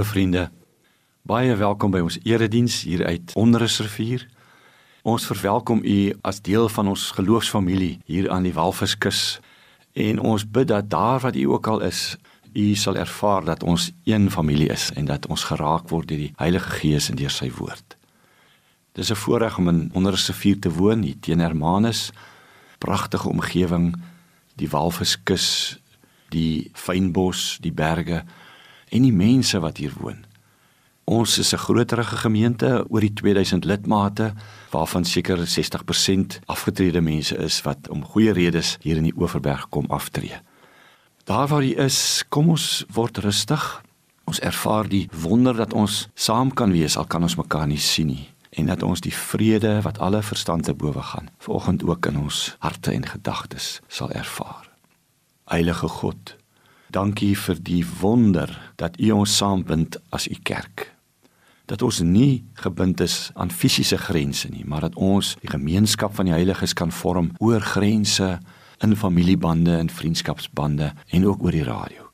[0.00, 0.50] Goeiemôre vriende.
[1.28, 4.22] Baie welkom by ons erediens hier uit Onderrivier.
[5.04, 9.40] Ons verwelkom u as deel van ons geloofsfamilie hier aan die Walviskus
[9.92, 12.16] en ons bid dat daar wat u ook al is,
[12.56, 16.32] u sal ervaar dat ons een familie is en dat ons geraak word deur die
[16.36, 17.96] Heilige Gees en deur sy woord.
[18.96, 22.10] Dis 'n voorreg om in Onderrivier te woon hier teen Hermanus.
[22.78, 24.00] Pragtige omgewing,
[24.56, 25.78] die Walviskus,
[26.28, 28.24] die fynbos, die berge
[28.90, 30.24] en die mense wat hier woon.
[31.10, 34.32] Ons is 'n groterige gemeente oor die 2000 lidmate
[34.70, 39.86] waarvan seker 60% afgetrede mense is wat om goeie redes hier in die Oeverberg kom
[39.88, 40.38] aftree.
[41.24, 43.82] Daar waar jy is, kom ons word rustig.
[44.24, 48.06] Ons ervaar die wonder dat ons saam kan wees al kan ons mekaar nie sien
[48.06, 52.18] nie en dat ons die vrede wat alle verstand te bowe gaan vanoggend ook in
[52.18, 54.70] ons harte en gedagtes sal ervaar.
[55.44, 56.36] Heilige God,
[56.90, 60.88] Dankie vir die wonder dat U ons saambind as U kerk.
[61.70, 66.26] Dat ons nie gebind is aan fisiese grense nie, maar dat ons die gemeenskap van
[66.26, 68.40] die heiliges kan vorm oor grense
[68.82, 72.08] in familiebande en vriendskapsbande en ook oor die radio.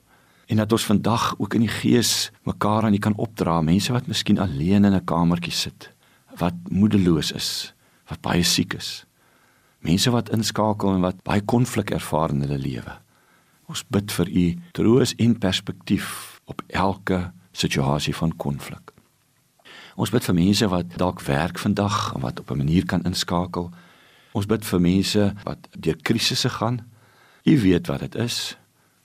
[0.47, 4.07] En dat ons vandag ook in die gees mekaar aan U kan opdra, mense wat
[4.07, 5.91] miskien alleen in 'n kamertjie sit,
[6.37, 7.73] wat moedeloos is,
[8.09, 9.07] wat baie siek is.
[9.81, 13.06] Mense wat inskakel en wat baie konflik ervaar in hulle lewe.
[13.67, 18.93] Ons bid vir u troos en perspektief op elke situasie van konflik.
[19.97, 23.71] Ons bid vir mense wat dalk werk vandag en wat op 'n manier kan inskakel.
[24.33, 26.87] Ons bid vir mense wat deur krisisse gaan.
[27.45, 28.57] U weet wat dit is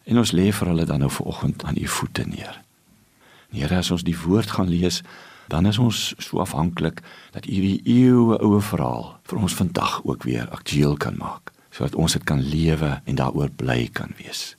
[0.03, 2.61] en ons lê vir hulle dan nou vanoggend aan u voete neer.
[3.49, 5.01] Here, as ons die woord gaan lees,
[5.47, 7.01] dan is ons so afhanklik
[7.31, 11.95] dat u die eeue oue verhaal vir ons vandag ook weer aktueel kan maak sodat
[11.95, 14.55] ons dit kan lewe en daaroor bly kan wees.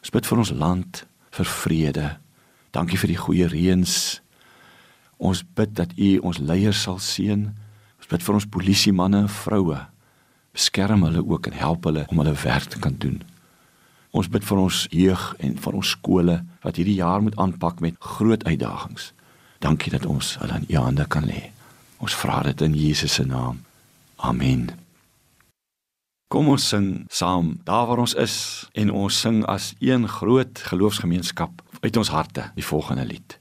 [0.00, 1.04] Ons bid vir ons land,
[1.36, 2.08] vir vrede.
[2.74, 4.20] Dankie vir die goeie reëns.
[5.20, 7.48] Ons bid dat U ons leiers sal seën.
[8.00, 9.78] Ons bid vir ons polisie manne en vroue.
[10.56, 13.20] Beskerm hulle ook en help hulle om hulle werk te kan doen.
[14.10, 17.98] Ons bid vir ons jeug en vir ons skole wat hierdie jaar moet aanpak met
[18.02, 19.12] groot uitdagings.
[19.62, 21.50] Dankie dat ons hulle in U hande kan lê.
[22.00, 23.60] Ons vra dit in Jesus se naam.
[24.16, 24.79] Amen.
[26.30, 28.34] Kom ons sing saam daar waar ons is
[28.78, 33.39] en ons sing as een groot geloofsgemeenskap uit ons harte die volgende lied.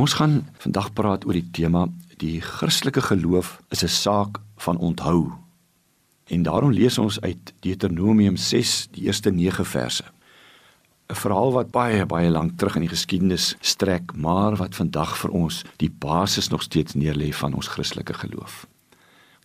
[0.00, 1.82] Ons gaan vandag praat oor die tema
[2.22, 5.32] die Christelike geloof is 'n saak van onthou.
[6.26, 10.04] En daarom lees ons uit Deuteronomium 6 die eerste 9 verse.
[11.08, 15.30] 'n Verhaal wat baie baie lank terug in die geskiedenis strek, maar wat vandag vir
[15.30, 18.66] ons die basis nog steeds neerlê van ons Christelike geloof.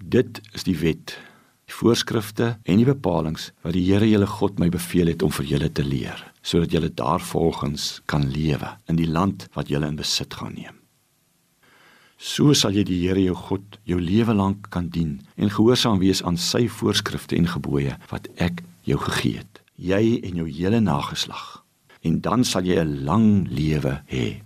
[0.04, 1.20] Dit is die wet,
[1.66, 5.46] die voorskrifte en die bepalinge wat die Here julle God my beveel het om vir
[5.50, 10.34] julle te leer, sodat julle daarvolgens kan lewe in die land wat julle in besit
[10.38, 10.78] gaan neem.
[12.18, 16.24] So sal jy die Here jou God jou lewe lank kan dien en gehoorsaam wees
[16.24, 21.66] aan sy voorskrifte en gebooie wat ek jou gegee het, jy en jou hele nageslag.
[22.06, 24.42] En dan sal jy 'n lang lewe hê.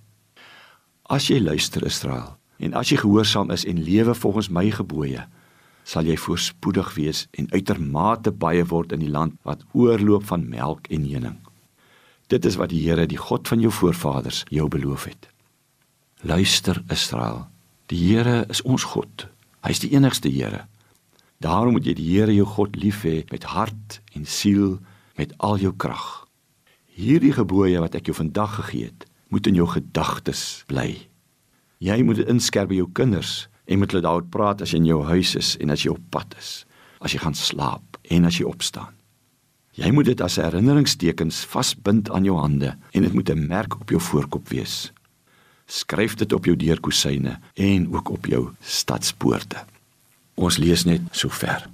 [1.09, 5.27] As jy luister Israel en as jy gehoorsaam is en lewe volgens my gebooie,
[5.89, 10.89] sal jy voorspoedig wees en uitermate baie word in die land wat oorloop van melk
[10.93, 11.39] en honing.
[12.29, 15.29] Dit is wat die Here, die God van jou voorvaders, jou beloof het.
[16.21, 17.47] Luister Israel,
[17.89, 19.25] Die Here is ons God.
[19.65, 20.67] Hy is die enigste Here.
[21.41, 24.77] Daarom moet jy die Here jou God lief hê met hart en siel,
[25.17, 26.27] met al jou krag.
[26.93, 30.91] Hierdie gebooie wat ek jou vandag gegee het, moet in jou gedagtes bly.
[31.81, 34.89] Jy moet dit inskerp by jou kinders en moet hulle daaroor praat as jy in
[34.89, 36.65] jou huis is en as jy op pad is,
[36.99, 38.95] as jy gaan slaap en as jy opstaan.
[39.77, 43.89] Jy moet dit as herinneringstekens vasbind aan jou hande en dit moet 'n merk op
[43.89, 44.89] jou voorkop wees
[45.69, 49.61] skryf dit op jou deurkusyne en ook op jou stadspoorte.
[50.39, 51.67] Ons lees net sover.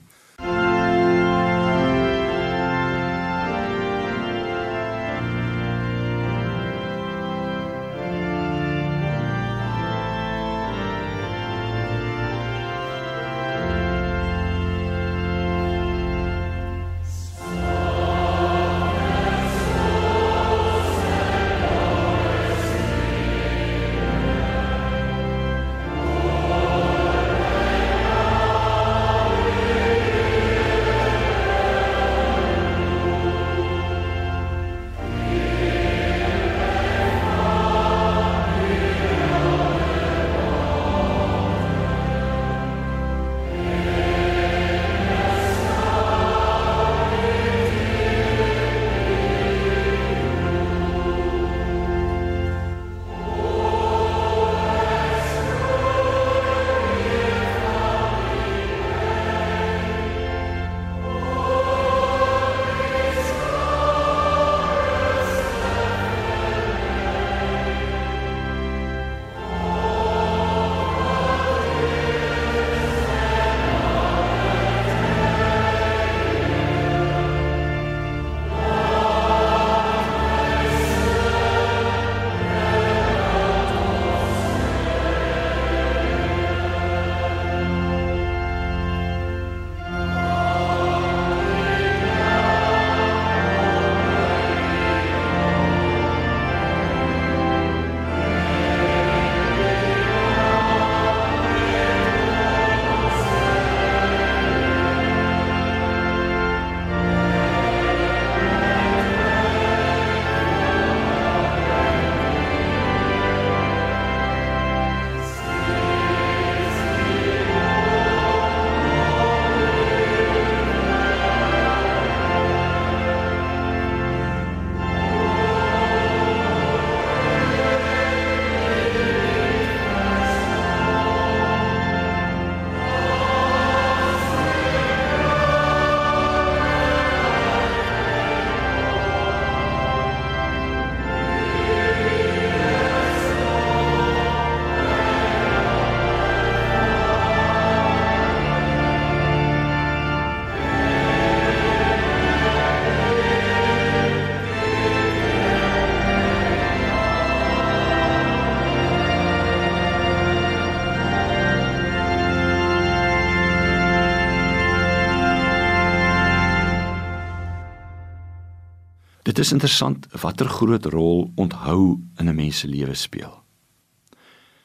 [169.36, 173.44] Dit is interessant watter groot rol onthou in 'n mens se lewe speel.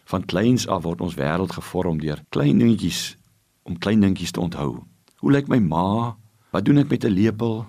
[0.04, 3.16] Van kleins af word ons wêreld gevorm deur klein dingetjies
[3.62, 4.84] om klein dingetjies te onthou.
[5.16, 6.16] Hoe lyk my ma?
[6.50, 7.66] Wat doen ek met 'n lepel?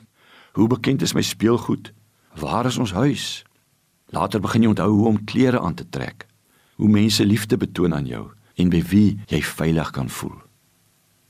[0.54, 1.94] Hoe bekend is my speelgoed?
[2.36, 3.46] Waar is ons huis?
[4.06, 6.28] Later begin jy onthou hoe om klere aan te trek.
[6.76, 10.42] Hoe mense liefde betoon aan jou en by wie jy veilig kan voel.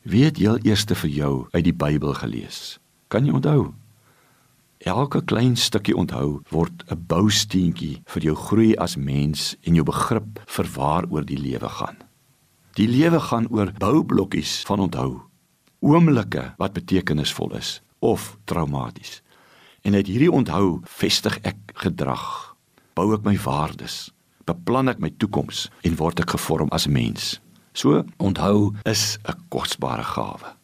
[0.02, 2.80] Wie het heel eerste vir jou uit die Bybel gelees?
[3.08, 3.81] Kan jy onthou?
[4.82, 10.40] Elke klein stukkie onthou word 'n bousteentjie vir jou groei as mens en jou begrip
[10.48, 11.98] vir waaroor die lewe gaan.
[12.74, 15.22] Die lewe gaan oor boublokkies van onthou.
[15.82, 19.22] Oomblikke wat betekenisvol is of traumaties.
[19.82, 22.56] En uit hierdie onthou vestig ek gedrag,
[22.96, 24.12] bou ek my waardes,
[24.46, 27.40] beplan ek my toekoms en word ek gevorm as mens.
[27.74, 30.61] So onthou is 'n kosbare gawe.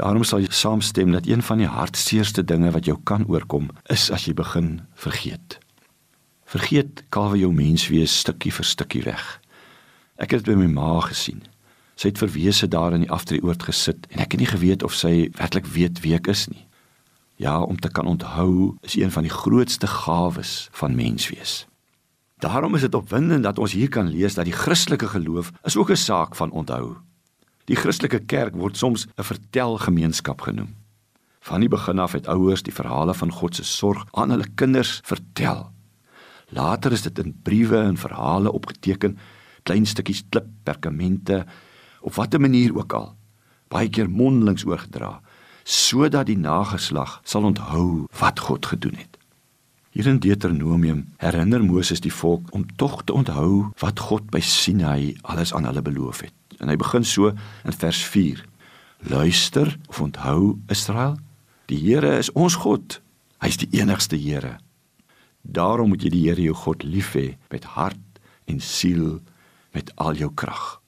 [0.00, 4.06] Daarom sal jy saamstem dat een van die hartseerste dinge wat jou kan oorkom is
[4.10, 5.58] as jy begin vergeet.
[6.48, 9.24] Vergeet kawe jou menswees stukkie vir stukkie weg.
[10.16, 11.42] Ek het dit by my ma gesien.
[12.00, 15.28] Sy het verwese daar in die aftreeoord gesit en ek het nie geweet of sy
[15.36, 16.64] werklik weet wie ek is nie.
[17.36, 21.66] Ja, om te kan onthou is een van die grootste gawes van menswees.
[22.40, 25.92] Daarom is dit opwindend dat ons hier kan lees dat die Christelike geloof is ook
[25.92, 26.96] 'n saak van onthou.
[27.70, 30.74] Die Christelike kerk word soms 'n vertelgemeenskap genoem.
[31.40, 35.00] Van die begin af het ouers die verhale van God se sorg aan hulle kinders
[35.04, 35.70] vertel.
[36.48, 39.18] Later is dit in briewe en verhale opgeteken,
[39.62, 41.46] klein stukkies klip, perkamente
[42.00, 43.14] op watter manier ook al,
[43.68, 45.20] baie keer mondelings oorgedra
[45.64, 49.18] sodat die nageslag sal onthou wat God gedoen het.
[49.90, 55.16] Hier in Deuteronomium herinner Moses die volk om tog te onthou wat God by Sinai
[55.22, 56.39] alles aan hulle beloof het.
[56.60, 57.32] En hy begin so
[57.64, 58.44] in vers 4.
[59.10, 61.16] Luister onthou Israel,
[61.72, 63.00] die Here is ons God.
[63.40, 64.58] Hy's die enigste Here.
[65.42, 69.20] Daarom moet jy die Here jou God lief hê met hart en siel
[69.72, 70.80] met al jou krag.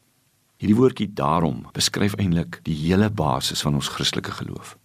[0.61, 4.77] Hierdie woordjie daarom beskryf eintlik die hele basis van ons Christelike geloof.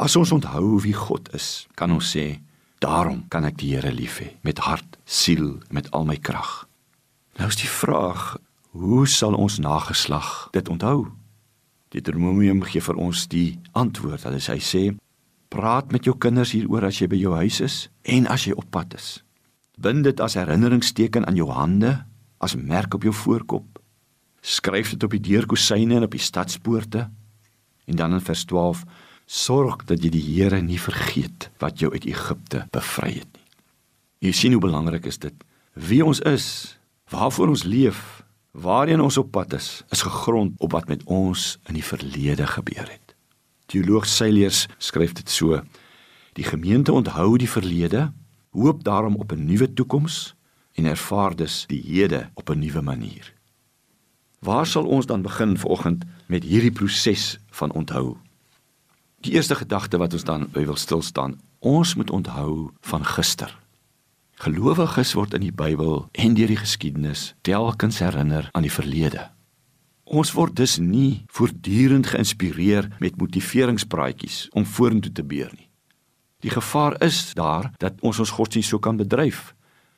[0.00, 2.38] As ons onthou wie God is, kan ons sê,
[2.84, 6.64] daarom kan ek die Here lief hê met hart, siel, met al my krag.
[7.36, 8.36] Nou is die vraag,
[8.76, 11.06] Hoe sal ons nageslag dit onthou?
[11.94, 14.26] Deuteronomium gee vir ons die antwoord.
[14.26, 14.82] Hulle sê hy sê:
[15.48, 18.68] "Praat met jou kinders hieroor as jy by jou huis is en as jy op
[18.70, 19.24] pad is.
[19.80, 22.04] Bind dit as herinneringsteken aan jou hande,
[22.38, 23.80] as merk op jou voorkop.
[24.42, 27.08] Skryf dit op die deurkosyne en op die stadspoorte."
[27.86, 28.84] En dan in vers 12:
[29.26, 33.46] "Sorg dat jy die Here nie vergeet wat jou uit Egipte bevry het nie."
[34.18, 35.34] Jy sien hoe belangrik is dit
[35.72, 36.78] wie ons is,
[37.08, 38.15] waarvoor ons leef
[38.56, 42.88] waarheen ons op pad is, is gegrond op wat met ons in die verlede gebeur
[42.88, 43.14] het.
[43.66, 45.60] Teoloog Seiliers skryf dit so:
[46.32, 48.12] Die gemeente onthou die verlede,
[48.50, 50.34] hoop daarom op 'n nuwe toekoms
[50.72, 53.34] en ervaar dus die hede op 'n nuwe manier.
[54.38, 58.16] Waar sal ons dan begin vanoggend met hierdie proses van onthou?
[59.20, 63.65] Die eerste gedagte wat ons dan by wil stil staan, ons moet onthou van gister.
[64.36, 69.30] Gelowiges word in die Bybel en deur die geskiedenis telkens herinner aan die verlede.
[70.04, 75.70] Ons word dus nie voortdurend geïnspireer met motiveringspraatjies om vorentoe te beer nie.
[76.44, 79.54] Die gevaar is daar dat ons ons godsdienst so kan bedryf.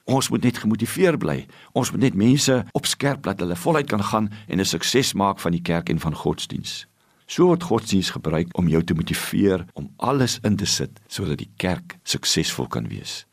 [0.06, 1.40] Ons moet net gemotiveer bly.
[1.74, 5.52] Ons moet net mense opskerp laat hulle voluit kan gaan en 'n sukses maak van
[5.52, 6.86] die kerk en van godsdienst.
[7.26, 11.50] So word godsdienst gebruik om jou te motiveer om alles in te sit sodat die
[11.56, 13.27] kerk suksesvol kan wees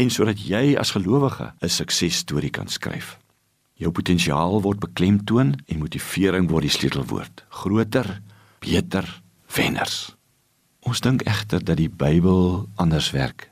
[0.00, 3.18] en sodat jy as gelowige 'n suksesstorie kan skryf.
[3.74, 7.44] Jou potensiaal word beklemtoon en motivering word die sleutelwoord.
[7.48, 8.20] Groter,
[8.58, 9.22] beter,
[9.56, 10.16] wenners.
[10.80, 13.50] Ons dink egter dat die Bybel anders werk.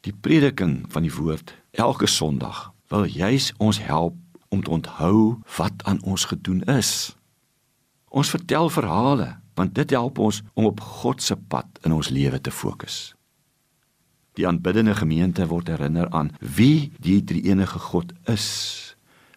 [0.00, 4.14] Die prediking van die woord elke Sondag wil juis ons help
[4.48, 7.16] om te onthou wat aan ons gedoen is.
[8.08, 12.40] Ons vertel verhale want dit help ons om op God se pad in ons lewe
[12.40, 13.17] te fokus.
[14.38, 18.46] Die aanbiddende gemeente word herinner aan wie die drie-enige God is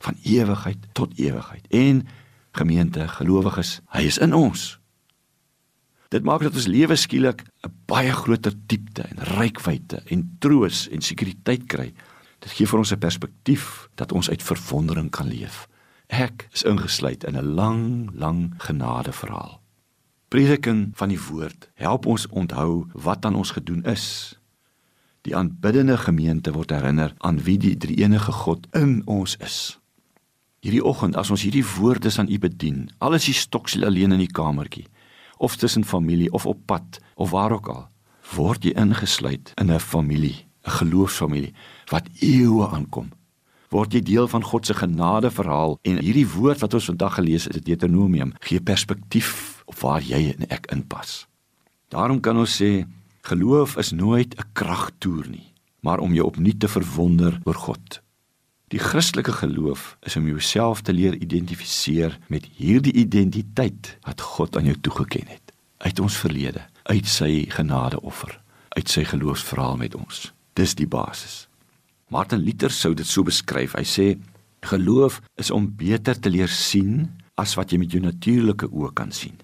[0.01, 1.65] van ewigheid tot ewigheid.
[1.74, 2.03] En
[2.51, 4.75] gemeente, gelowiges, hy is in ons.
[6.13, 11.01] Dit maak dat ons lewe skielik 'n baie groter diepte en rykwyte en troos en
[11.01, 11.93] sekuriteit kry.
[12.39, 15.67] Dit gee vir ons 'n perspektief dat ons uit verwondering kan leef.
[16.10, 19.62] Ek is ingesluit in 'n lang, lang genadeverhaal.
[20.27, 24.36] Prediking van die woord help ons onthou wat aan ons gedoen is
[25.22, 29.78] Die aanbiddende gemeente word herinner aan wie die drie-enige God in ons is.
[30.66, 34.32] Hierdie oggend as ons hierdie woorde aan U bedien, alles hier stoksel alleen in die
[34.32, 34.88] kamertjie
[35.42, 37.88] of tussen familie of op pad of waar ook al,
[38.36, 41.54] word jy ingesluit in 'n familie, 'n geloofsfamilie
[41.90, 43.10] wat eeue aankom.
[43.70, 47.44] Word jy deel van God se genade verhaal en hierdie woord wat ons vandag gelees
[47.44, 51.28] het, Deuteronomium, gee perspektief op waar jy en ek inpas.
[51.88, 52.86] Daarom kan ons sê
[53.22, 58.01] Geloof is nooit 'n kragtoer nie, maar om jou opnuut te verwonder oor God.
[58.68, 64.66] Die Christelike geloof is om jouself te leer identifiseer met hierdie identiteit wat God aan
[64.66, 68.42] jou toegeken het uit ons verlede, uit sy genadeoffer.
[68.72, 70.30] uit sy geloofsverhaal met ons.
[70.56, 71.48] Dis die basis.
[72.08, 73.75] Martin Luther sou dit so beskryf.
[73.75, 74.06] Hy sê
[74.68, 79.12] geloof is om beter te leer sien as wat jy met jou natuurlike oë kan
[79.12, 79.36] sien.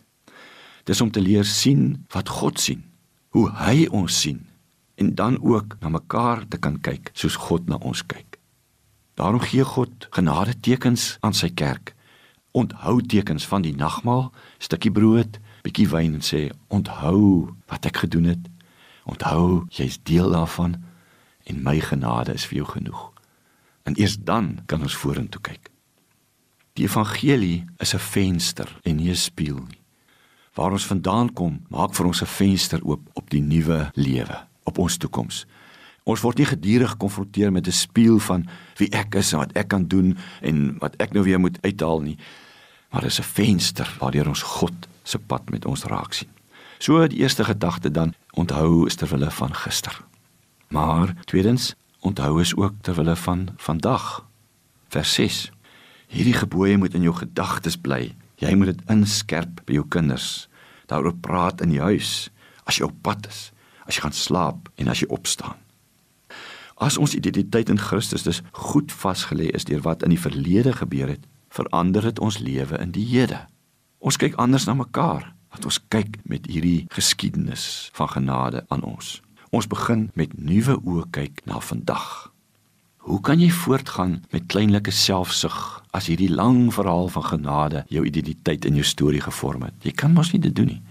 [0.87, 2.83] Dis om te leer sien wat God sien,
[3.29, 4.45] hoe hy ons sien
[4.97, 8.37] en dan ook na mekaar te kan kyk soos God na ons kyk.
[9.17, 11.93] Daarom gee God genade tekens aan sy kerk.
[12.51, 18.29] Onthou tekens van die nagmaal, stukkie brood, bietjie wyn en sê onthou wat ek gedoen
[18.33, 18.43] het.
[19.09, 20.77] Onthou jy's deel daarvan
[21.47, 23.01] en my genade is vir jou genoeg.
[23.87, 25.69] En eers dan kan ons vorentoe kyk.
[26.77, 29.76] Die evangelie is 'n venster en nie 'n spieël nie.
[30.57, 34.77] Waar ons vandaan kom, maak vir ons 'n venster oop op die nuwe lewe, op
[34.77, 35.45] ons toekoms.
[36.03, 39.67] Ons word nie gedurig gekonfronteer met 'n spieël van wie ek is en wat ek
[39.67, 42.17] kan doen en wat ek nou weer moet uithaal nie.
[42.89, 46.29] Maar dis 'n venster waardeur ons God se pad met ons raak sien.
[46.79, 50.01] So die eerste gedagte dan onthou is ter wille van gister.
[50.69, 54.25] Maar tweedens onthou is ook ter wille van vandag.
[54.87, 55.51] Vers 6.
[56.07, 58.15] Hierdie gebooie moet in jou gedagtes bly.
[58.37, 60.47] Jy moet dit inskerp by jou kinders.
[60.87, 62.29] Daaroor praat in die huis
[62.67, 63.47] as jy op pad is,
[63.87, 65.57] as jy gaan slaap en as jy opstaan.
[66.77, 71.09] As ons identiteit in Christus dus goed vasgelê is deur wat in die verlede gebeur
[71.09, 73.39] het, verander dit ons lewe in die hede.
[73.97, 79.17] Ons kyk anders na mekaar, want ons kyk met hierdie geskiedenis van genade aan ons.
[79.49, 82.29] Ons begin met nuwe oë kyk na vandag.
[83.07, 85.55] Hoe kan jy voortgaan met kleinlike selfsug
[85.95, 89.77] as hierdie lang verhaal van genade jou identiteit en jou storie gevorm het?
[89.87, 90.81] Jy kan mos nie dit doen nie.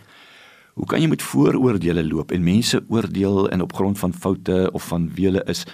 [0.81, 4.89] Hoe kan jy met vooroordeele loop en mense oordeel en op grond van foute of
[4.89, 5.67] van wie hulle is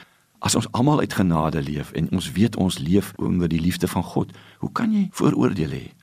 [0.42, 4.02] as ons almal uit genade leef en ons weet ons leef onder die liefde van
[4.02, 4.34] God?
[4.58, 5.94] Hoe kan jy vooroordeele hê?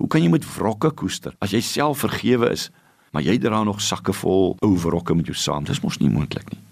[0.00, 2.70] Hoe kan jy met wrokke koester as jy self vergewe is
[3.12, 5.68] maar jy dra nog sakke vol ou wrokke met jou saam.
[5.68, 6.64] Dis mos nie moontlik nie.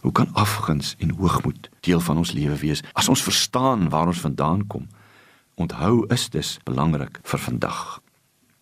[0.00, 4.20] Hoe kan afguns en hoogmoed deel van ons lewe wees as ons verstaan waar ons
[4.20, 4.86] vandaan kom?
[5.54, 8.00] Onthou is dit belangrik vir vandag.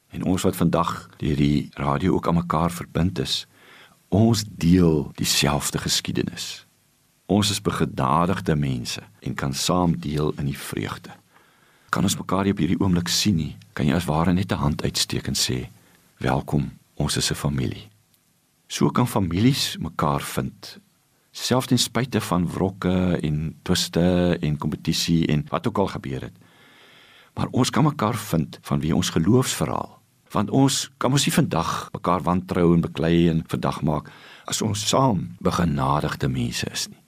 [0.09, 3.47] En ons wat vandag deur die radio ook aan mekaar verbind is,
[4.09, 6.65] ons deel dieselfde geskiedenis.
[7.27, 11.11] Ons is begenadigde mense en kan saam deel in die vreugde.
[11.91, 14.83] Kan ons mekaar op hierdie oomblik sien nie, kan jy as ware net 'n hand
[14.83, 15.69] uitsteek en sê:
[16.19, 17.89] "Welkom ons is 'n familie.
[18.67, 20.79] So kan families mekaar vind.
[21.37, 26.37] Selfs ten spyte van wrokke en twiste en kompetisie en wat ook al gebeur het.
[27.37, 29.91] Maar ons kan mekaar vind van wie ons geloofsverhaal.
[30.33, 34.09] Want ons kan mos nie vandag mekaar wantrou en beklei en vandag maak
[34.49, 37.03] as ons saam begenadigde mense is nie.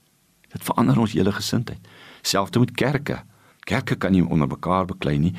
[0.53, 1.89] Dit verander ons hele gesindheid.
[2.21, 3.23] Selfs met kerke.
[3.65, 5.33] Kerke kan nie onder mekaar beklei nie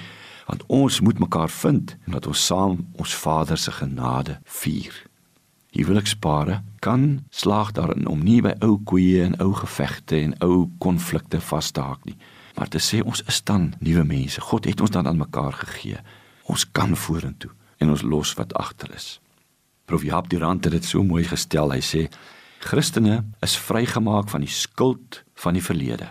[0.51, 5.10] want ons moet mekaar vind en dat ons saam ons Vader se genade vier.
[5.71, 11.39] Huwelikspare kan slaag daarin om nie by ou koeie en ou gevegte en ou konflikte
[11.51, 12.17] vas te haak nie,
[12.57, 14.41] maar te sê ons is dan nuwe mense.
[14.41, 16.01] God het ons dan aan mekaar gegee.
[16.51, 19.21] Ons kan vorentoe en ons los wat agter is.
[19.87, 21.71] Prof Jaap Durant het dit so mooi gestel.
[21.71, 22.03] Hy sê
[22.61, 26.11] Christene is vrygemaak van die skuld van die verlede.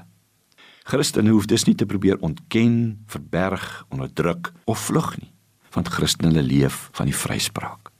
[0.89, 5.29] Christene hoef dus nie te probeer ontken, verberg, onderdruk of vlug nie,
[5.75, 7.91] want Christene leef van die vryspraak.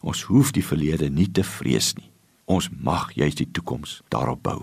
[0.00, 2.10] Ons hoef die verlede nie te vrees nie.
[2.46, 4.60] Ons mag juis die toekoms daarop bou.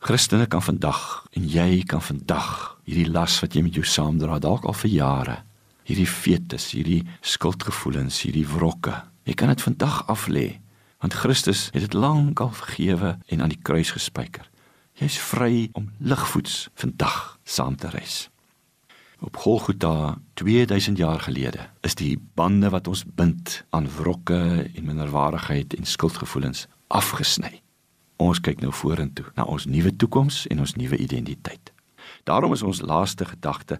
[0.00, 4.64] Christene kan vandag en jy kan vandag hierdie las wat jy met jou saamdra dalk
[4.64, 5.36] al vir jare,
[5.84, 8.94] hierdie fetes, hierdie skuldgevoelens, hierdie wrokke,
[9.28, 10.46] jy kan dit vandag aflê,
[11.04, 14.48] want Christus het dit lank al vergewe en aan die kruis gespijker.
[14.96, 18.29] Jy's vry om ligvoets vandag saam te reis.
[19.22, 25.74] Op Golgotha 2000 jaar gelede is die bande wat ons bind aan wrokke en minderwaardigheid
[25.74, 27.60] en skuldgevoelens afgesny.
[28.16, 31.72] Ons kyk nou vorentoe na ons nuwe toekoms en ons nuwe identiteit.
[32.24, 33.76] Daarom is ons laaste gedagte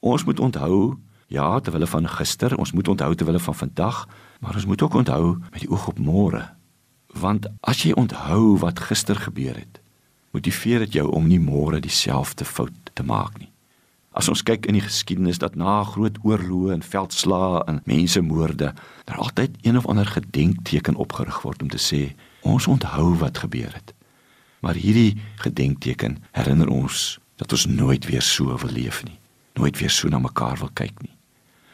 [0.00, 4.06] ons moet onthou ja terwyl van gister, ons moet onthou terwyl van vandag,
[4.38, 6.46] maar ons moet ook onthou met die oog op môre.
[7.10, 9.82] Want as jy onthou wat gister gebeur het,
[10.30, 13.49] motiveer dit jou om nie môre dieselfde fout te maak nie.
[14.10, 18.72] As ons kyk in die geskiedenis dat na groot oorloë en veldslae en mensemoorde,
[19.06, 22.02] daar altyd een of ander gedenkteken opgerig word om te sê
[22.40, 23.94] ons onthou wat gebeur het.
[24.60, 29.18] Maar hierdie gedenkteken herinner ons dat ons nooit weer so wil leef nie,
[29.54, 31.14] nooit weer so na mekaar wil kyk nie.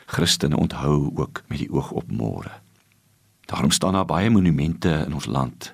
[0.07, 2.53] Christene onthou ook met die oog op môre.
[3.51, 5.73] Daarom staan daar baie monumente in ons land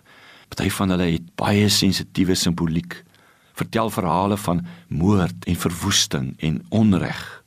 [0.52, 2.98] Party van hulle het baie sensitiewe simboliek.
[3.52, 7.44] Vertel verhale van moord en verwoesting en onreg.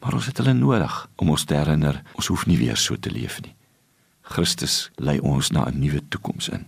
[0.00, 3.10] Maar ons het hulle nodig om ons te herinner, ons hoef nie weer so te
[3.10, 3.54] leef nie.
[4.22, 6.66] Christus lei ons na 'n nuwe toekoms in.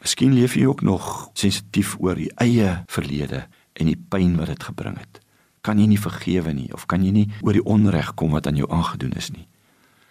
[0.00, 4.62] Miskien leef jy ook nog sensitief oor die eie verlede en die pyn wat dit
[4.62, 5.20] gebring het.
[5.60, 8.56] Kan jy nie vergewe nie of kan jy nie oor die onreg kom wat aan
[8.56, 9.48] jou aangedoen is nie?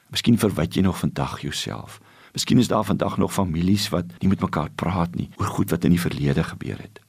[0.09, 2.01] Miskien verwyd jy nog vandag jouself.
[2.33, 5.83] Miskien is daar vandag nog families wat nie met mekaar praat nie oor goed wat
[5.83, 6.99] in die verlede gebeur het.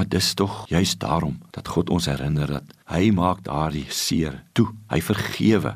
[0.00, 4.70] Maar dis tog juist daarom dat God ons herinner dat hy maak daardie seer toe.
[4.88, 5.74] Hy vergewe.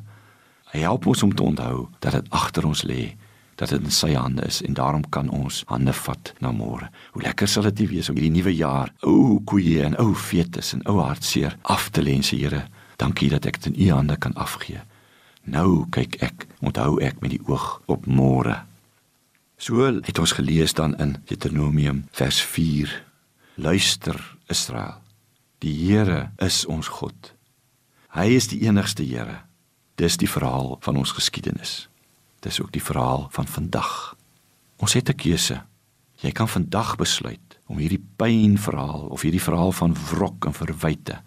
[0.73, 3.19] Hy help ons om te onthou dat dit agter ons lê,
[3.61, 6.89] dat dit in sy hande is en daarom kan ons hande vat na môre.
[7.13, 10.81] Hoe lekker sal dit wees om hierdie nuwe jaar, ou koeie en ou fetus en
[10.89, 12.65] ou hartseer af te lê en sê Here,
[12.97, 14.81] dankie dat ek dit in u hande kan afgee.
[15.45, 18.63] Nou kyk ek, onthou ek met die oog op môre.
[19.61, 23.04] So het ons gelees dan in Deuteronomium vers 4
[23.55, 24.99] Luister Israel.
[25.59, 27.35] Die Here is ons God.
[28.11, 29.45] Hy is die enigste Here.
[29.95, 31.87] Dis die verhaal van ons geskiedenis.
[32.43, 34.17] Dis ook die verhaal van vandag.
[34.83, 35.63] Ons het 'n keuse.
[36.19, 41.23] Jy kan vandag besluit om hierdie pynverhaal of hierdie verhaal van wrok en verwyte,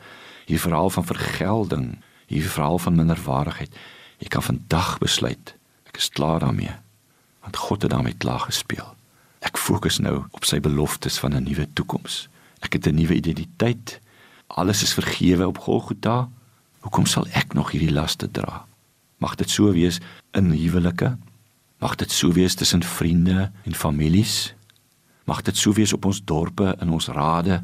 [0.46, 3.76] hierdie verhaal van vergelding, hierdie verhaal van minderwaardigheid,
[4.18, 5.56] jy kan vandag besluit
[5.88, 6.76] ek is klaar daarmee.
[7.42, 8.97] Want God het daarmee klaar gespeel.
[9.48, 12.28] Ek fokus nou op sy beloftes van 'n nuwe toekoms.
[12.60, 14.00] Ek het 'n nuwe identiteit.
[14.48, 16.30] Alles is vergewe op Golgotha.
[16.80, 18.66] Hoekom sal ek nog hierdie laste dra?
[19.18, 20.00] Mag dit so wees
[20.32, 21.18] in huwelike?
[21.80, 24.56] Mag dit so wees tussen vriende en families?
[25.26, 27.64] Mag dit so wees op ons dorpe, in ons rade,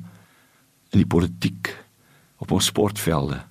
[0.89, 1.85] in die politiek,
[2.37, 3.43] op ons sportvelde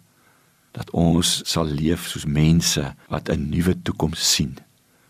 [0.70, 4.58] dat ons sal leef soos mense wat 'n nuwe toekoms sien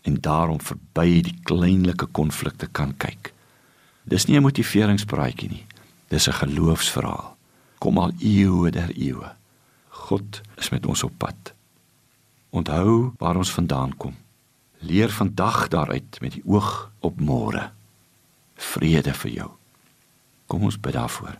[0.03, 3.33] en daarom verby die kleinlike konflikte kan kyk.
[4.03, 5.65] Dis nie 'n motiveringspraatjie nie.
[6.07, 7.37] Dis 'n geloofsverhaal.
[7.79, 9.31] Kom al eeue der eeue.
[9.89, 11.53] God is met ons op pad.
[12.49, 14.15] Onthou waar ons vandaan kom.
[14.79, 17.71] Leer vandag daaruit met die oog op môre.
[18.55, 19.49] Vrede vir jou.
[20.45, 21.37] Kom ons bid daarvoor.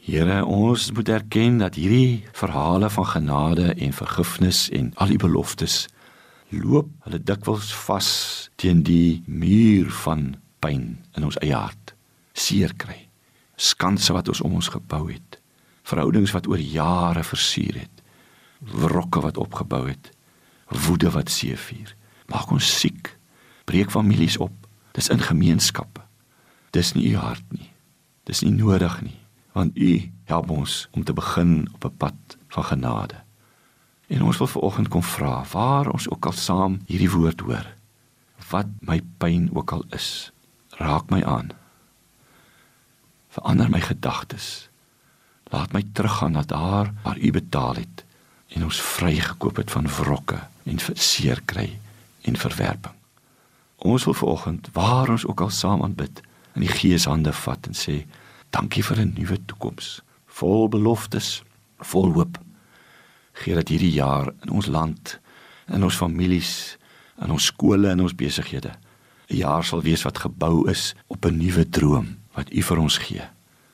[0.00, 5.88] Here, ons moet erken dat hierdie verhale van genade en vergifnis en al die beloftes
[6.50, 8.10] loop hulle dikwels vas
[8.60, 11.94] teen die muur van pyn in ons eie hart.
[12.32, 13.08] Seer kry.
[13.56, 15.38] Skanse wat ons om ons gebou het.
[15.86, 18.02] Verhoudings wat oor jare versuur het.
[18.60, 20.12] Wrokke wat opgebou het.
[20.86, 21.94] Woede wat seevier.
[22.30, 23.16] Maak ons siek.
[23.64, 24.54] Breek families op.
[24.94, 26.02] Dis in gemeenskappe.
[26.70, 27.70] Dis nie u hart nie.
[28.28, 29.16] Dis nie nodig nie,
[29.56, 29.90] want u
[30.30, 33.18] help ons om te begin op 'n pad van genade.
[34.10, 37.66] En ons wil veraloggend kom vra, waar ons ook al saam hierdie woord hoor,
[38.50, 40.32] wat my pyn ook al is,
[40.82, 41.52] raak my aan.
[43.30, 44.66] Verander my gedagtes.
[45.54, 48.04] Laat my teruggaan na daar waar U betaal het
[48.50, 51.68] en ons vrygekoop het van wrokke en seer kry
[52.26, 52.96] en verwerping.
[53.78, 56.20] Ons wil veraloggend, waar ons ook al saam aanbid,
[56.58, 58.02] in die Gees hande vat en sê,
[58.50, 61.42] dankie vir 'n nuwe toekoms, vol beloftes,
[61.78, 62.38] vol hoop
[63.40, 65.16] gee dat hierdie jaar in ons land,
[65.68, 66.76] in ons families,
[67.20, 68.72] in ons skole en ons besighede
[69.30, 72.98] 'n jaar sal wees wat gebou is op 'n nuwe droom wat U vir ons
[72.98, 73.22] gee.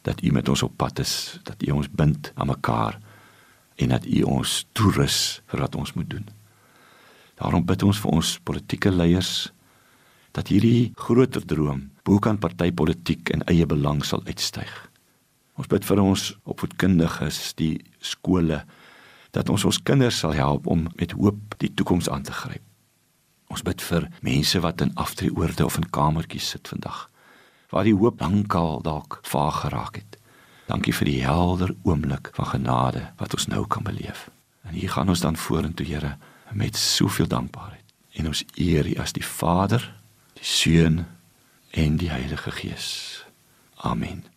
[0.03, 3.01] Dat U met ons op pad is, dat U ons bind aan mekaar
[3.77, 6.27] en dat U ons toerus vir wat ons moet doen.
[7.35, 9.53] Daarom bid ons vir ons politieke leiers
[10.33, 14.91] dat hierdie groter droom bo kan partytetiek en eie belang sal uitstyg.
[15.57, 18.65] Ons bid vir ons opvoedkundiges, die skole,
[19.31, 22.63] dat ons ons kinders sal help om met hoop die toekoms aan te gryp.
[23.47, 27.07] Ons bid vir mense wat in aftreeoorde of in kamertjies sit vandag
[27.71, 30.19] waar die hoop lankal dalk vaag geraak het.
[30.67, 34.29] Dankie vir die helder oomblik van genade wat ons nou kan beleef.
[34.67, 36.17] En hier gaan ons dan vorentoe, Here,
[36.53, 37.85] met soveel dankbaarheid.
[38.13, 39.83] En ons eer U as die Vader,
[40.35, 41.05] die Seun
[41.71, 43.27] en die Heilige Gees.
[43.77, 44.36] Amen.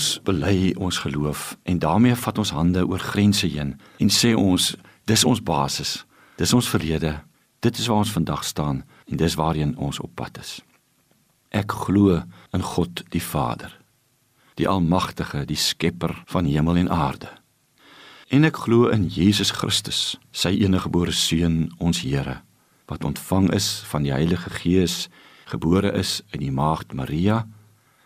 [0.00, 4.70] Ons bely ons geloof en daarmee vat ons hande oor grense heen en sê ons
[5.04, 6.06] dis ons basis.
[6.40, 7.18] Dis ons verlede.
[7.60, 10.54] Dit is waar ons vandag staan en dis waarheen ons op pad is.
[11.52, 12.22] Ek glo
[12.56, 13.74] in God die Vader,
[14.56, 17.28] die almagtige, die skepper van hemel en aarde.
[18.32, 22.38] En ek glo in Jesus Christus, sy eniggebore seun, ons Here,
[22.88, 25.10] wat ontvang is van die Heilige Gees,
[25.50, 27.42] gebore is in die maagd Maria,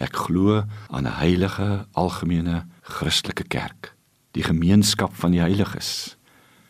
[0.00, 3.96] Ek glo aan 'n heilige algemene Christelike kerk,
[4.32, 6.16] die gemeenskap van die heiliges,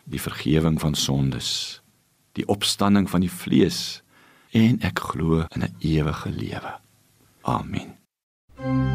[0.03, 1.81] die vergifnis van sondes,
[2.33, 4.03] die opstanding van die vlees
[4.51, 6.79] en ek glo in 'n ewige lewe.
[7.41, 7.95] Amen.
[8.57, 8.92] Vriende, ons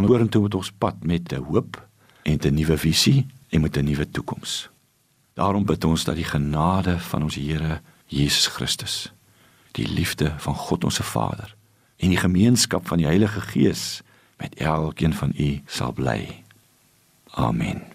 [0.00, 1.88] gaan vorentoe met ons pad met 'n hoop
[2.22, 4.70] en 'n nuwe visie en met 'n nuwe toekoms.
[5.34, 9.12] Daarom bid ons dat die genade van ons Here Jesus Christus,
[9.72, 11.56] die liefde van God ons Vader
[11.96, 14.02] en die gemeenskap van die Heilige Gees
[14.36, 16.42] met elkeen van u sal bly.
[17.30, 17.89] Amen.